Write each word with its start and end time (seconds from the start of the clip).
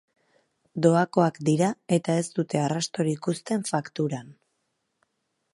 Doakoak 0.85 1.37
dira 1.49 1.67
eta 1.99 2.17
ez 2.21 2.25
dute 2.39 2.63
arrastorik 2.63 3.33
uzten 3.35 3.71
fakturan. 3.71 4.37